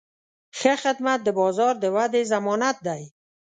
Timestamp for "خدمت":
0.83-1.19